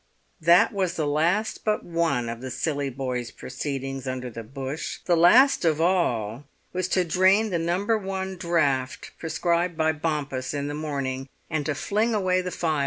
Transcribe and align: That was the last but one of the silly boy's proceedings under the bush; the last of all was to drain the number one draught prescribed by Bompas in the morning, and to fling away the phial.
That 0.41 0.73
was 0.73 0.95
the 0.95 1.05
last 1.05 1.63
but 1.63 1.85
one 1.85 2.27
of 2.27 2.41
the 2.41 2.49
silly 2.49 2.89
boy's 2.89 3.29
proceedings 3.29 4.07
under 4.07 4.31
the 4.31 4.41
bush; 4.41 4.97
the 5.05 5.15
last 5.15 5.63
of 5.63 5.79
all 5.79 6.45
was 6.73 6.87
to 6.87 7.03
drain 7.03 7.51
the 7.51 7.59
number 7.59 7.99
one 7.99 8.35
draught 8.35 9.11
prescribed 9.19 9.77
by 9.77 9.91
Bompas 9.91 10.55
in 10.55 10.65
the 10.67 10.73
morning, 10.73 11.27
and 11.51 11.67
to 11.67 11.75
fling 11.75 12.15
away 12.15 12.41
the 12.41 12.49
phial. 12.49 12.79